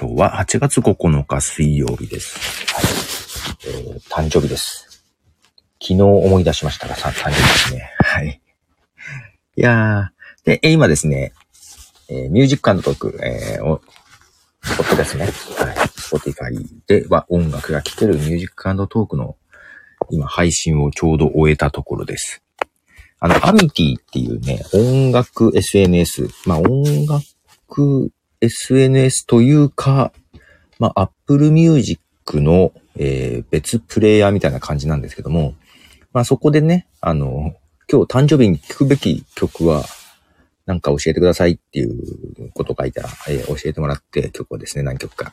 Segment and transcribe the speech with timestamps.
[0.00, 2.38] 今日は8月9日水曜日です。
[2.72, 2.84] はい。
[3.66, 5.04] えー、誕生日です。
[5.82, 7.90] 昨日思い出しましたが、誕生日ですね。
[7.98, 8.40] はい。
[9.56, 11.32] いやー、で、えー今ですね、
[12.08, 15.24] えーミュージックトーク、えー、お、ポッドですね。
[15.24, 15.32] はい。
[15.96, 19.34] Spotify では音楽が聴けるミュージックトークの
[20.10, 22.40] 今配信をちょうど終えたところです。
[23.18, 30.12] あの、アミティっていうね、音楽 SNS、まあ音楽 SNS というか、
[30.78, 32.00] まあ Apple Music
[32.40, 35.54] の、えー別プレイヤーみたいな感じなんですけども、
[36.12, 37.54] まあそこでね、あの、
[37.90, 39.84] 今日誕生日に聴くべき曲は、
[40.66, 45.32] なんか教えてくださいっていうことを書いたら、えー教えてもらって曲をですね、何曲か。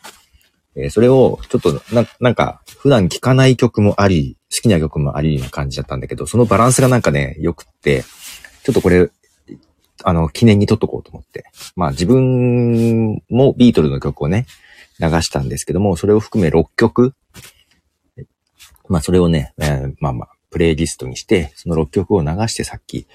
[0.76, 8.04] えーそれを、ちょっとな、なんか、普段聴かない曲もあり、好きな曲もありな感じだったんだけど、そのバランスがなんかね、良くって、
[8.64, 9.10] ちょっとこれ、
[10.08, 11.46] あの、記念に撮っとこうと思って。
[11.76, 14.46] まあ自分もビートルの曲をね、
[15.00, 17.14] 流したんですけども、それを含め6曲。
[18.88, 23.08] まあそれをね、えーまあまあ、プレイリストにして、その6曲を流してさっき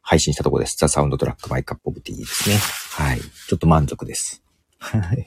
[0.00, 0.76] 配信したとこです。
[0.78, 2.56] The Soundtrack My Cup of Tea ですね。
[2.92, 3.20] はい。
[3.20, 4.42] ちょっと満足です。
[4.78, 5.26] はい。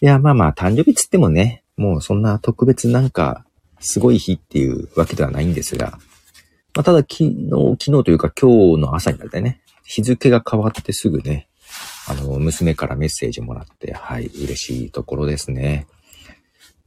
[0.00, 3.44] いや、まあまあ、誕生日つってもね、もうそんな特別なんか、
[3.78, 5.98] すごい日っていうわけではないんですが、
[6.74, 11.48] まあ、ただ昨日、昨日というか今日の朝になってね、日付が変わってすぐね、
[12.08, 15.86] あの、娘からメッセージもらって、はい、嬉しいところですね。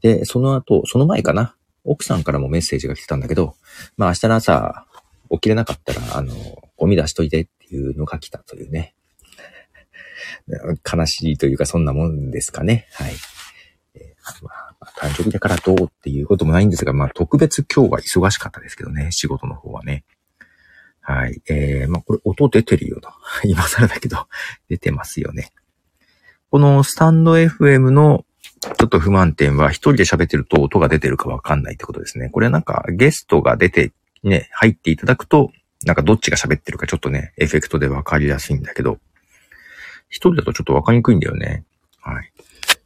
[0.02, 3.56] で、その後、その前かな、奥さんからもメッセージが来てたんだけど、
[3.98, 4.86] まあ明日の朝、
[5.32, 6.34] 起きれなかったら、あの、
[6.78, 8.96] ゴミ出しといてっていうのが来たというね。
[10.92, 12.88] 悲しいというか、そんなもんですかね。
[12.94, 13.14] はい。
[15.16, 20.04] えーまあ、まあ誕生日だからどうっていうこともないんですが、まあ、特別今日は忙しかったですけどね、仕事の方はね。
[21.02, 21.42] はい。
[21.48, 23.10] えー、まあ、これ音出てるよと。
[23.46, 24.28] 今更だけど、
[24.70, 25.52] 出てますよね。
[26.50, 28.26] このスタンド FM の
[28.62, 32.30] ちょっと不満点は、一人で喋ってると音が出てるかわかんないってことですね。
[32.30, 33.92] これなんかゲストが出て、
[34.24, 35.52] ね、入っていただくと、
[35.86, 38.98] なんかどっちが喋ってるかちょっとね、エフェクトでわかりやすいんだけど、
[40.10, 41.66] 一人だとちょっとわかりにくいんだよね。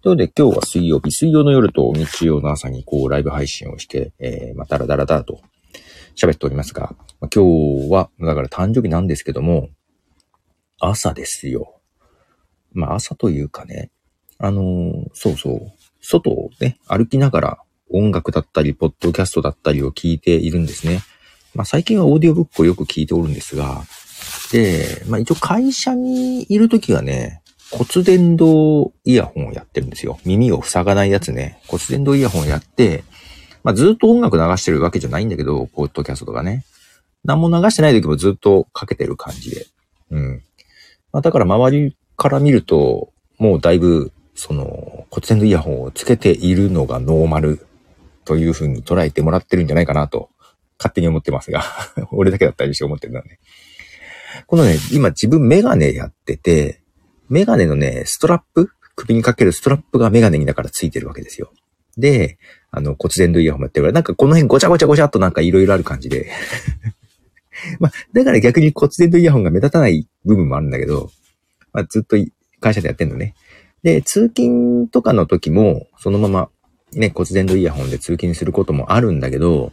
[0.02, 5.42] ということで今日は水曜日、水曜の夜と日曜の朝にこうライブ配信をして、えー、まあ、だらだらだらと
[6.16, 7.44] 喋っておりますが、まあ、今
[7.84, 9.68] 日は、だから誕生日なんですけども、
[10.80, 11.82] 朝ですよ。
[12.72, 13.92] まあ朝というかね、
[14.38, 17.58] あのーそうそう、外をね、歩きながら
[17.92, 21.02] 音楽だったり、ポッドキャストだったりを聞いているんですね。
[21.54, 23.84] まあ最近はオーディオブックをよく聞いておるんですが、
[24.54, 27.39] で、まあ一応会社にいるときはね、
[27.72, 30.20] 骨伝導イヤホンをやってるんですよ。
[30.26, 31.62] 耳を塞がないやつね。
[31.68, 33.04] 骨伝導イヤホンをやって、
[33.64, 36.66] まあずっと音楽流してるわけじゃないんだけど、ポッドキャストとかね。
[37.24, 39.66] 何も流してない時もずっとかけてる感じで。
[40.12, 40.44] うん。
[41.12, 47.66] まあだから周りから見ると、もうだいぶ、その、骨伝導イヤホンをつけているのがノーマル
[48.26, 50.30] という風に捉えてもらってるんじゃないかなと、
[50.78, 51.64] 勝手に思ってますが、
[52.12, 53.40] 俺だけだったりして思ってるんだね。
[54.48, 56.82] このね、今自分メガネやってて、
[57.30, 58.72] メガネのね、ストラップ？
[58.96, 61.54] 首にかけるストラップがメガネにだからついてるわけですよ。
[61.98, 62.38] で、
[62.72, 66.32] あの、骨伝導イヤホンもやってるから、なんかこの辺ごちゃごちゃごちゃっとなんかいろいろある感じで。
[67.80, 71.12] まあ、だから逆に骨伝導イヤホンが目立たない部分もあるんだけど、
[71.74, 72.18] まあ、ずっと
[72.60, 73.36] 会社でやってんのね。
[73.84, 76.50] で、通勤とかの時も、そのまま、
[76.94, 79.72] ね、骨伝導イヤホンで通勤することもあるんだけど、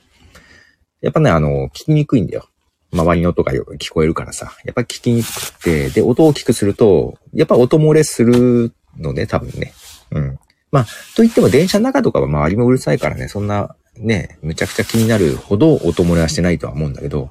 [1.00, 2.48] やっぱね、あの、聞きにくいんだよ。
[2.96, 4.52] 周りの音がよ聞こえるからさ。
[4.64, 9.72] やっぱ聞きにくくて、で、音を大きくすると、やっぱ音漏れするのね、多分ね。
[10.10, 10.38] うん。
[10.72, 10.84] まあ、
[11.14, 17.30] と言っても電車の中とかは周りもうるさいからね、そんな、ね、むちゃくちゃ気になるほど音漏れはしてないとは思うんだけど、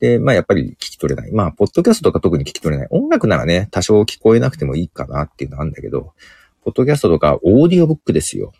[0.00, 1.32] で、まあやっぱり聞き取れない。
[1.32, 2.88] まあ、ポッドキャストとか特に聞き取れない。
[2.90, 6.14] 音楽ならね、多少聞こえなくてもいいかなっていうのはあるんだけど、
[6.64, 8.52] ポッドキャストとかオーディオブックですよ。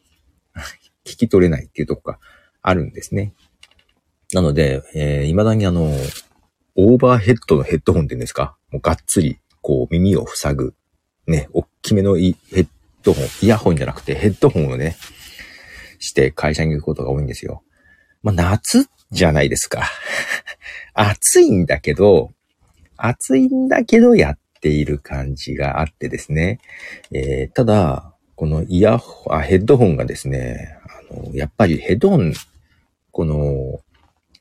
[1.04, 2.19] 聞き取れないっていうとこが
[2.62, 3.32] あるんですね。
[4.33, 5.93] なので、えー、未だにあの、
[6.77, 8.57] オーバーヘッドのヘッドホンっていうんですか？
[8.71, 10.75] もうがっつり、こう耳を塞ぐ、
[11.27, 12.67] ね、大きめのヘッ
[13.03, 14.97] ドホン、イヤホンじゃなくてヘッドホンをね、
[15.99, 17.62] して会社に行くことが多いんですよ。
[18.23, 19.85] まあ、夏じゃないですか。
[20.94, 22.33] 暑いんだけど、
[22.97, 26.61] 暑いんだけどやっている感じがあってですね。
[27.12, 30.79] えーただ、このイヤホン、あ、ヘッドホンがですね、
[31.12, 32.33] あの、やっぱりヘッドホン、
[33.11, 33.81] この、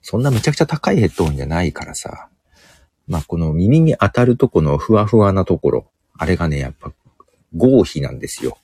[0.02, 2.30] そんなめちゃくちゃ高いヘッドホンじゃないからさ、
[3.08, 6.92] まあ、この耳に当たるとこのふわふわなところ、あれがね、やっぱ
[7.56, 8.58] 合皮なんですよ。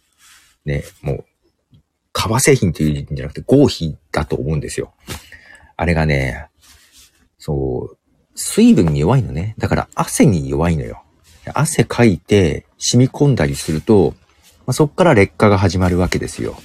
[0.65, 1.25] ね、もう、
[2.13, 4.93] 革製品というんじゃなくて合皮だと思うんですよ。
[5.75, 6.47] あれがね、
[7.37, 7.97] そう、
[8.35, 9.55] 水分に弱いのね。
[9.57, 11.03] だから汗に弱いのよ。
[11.53, 14.15] 汗かいて染み込んだりすると、
[14.65, 16.55] まあ、そっから劣化が始まるわけですよ。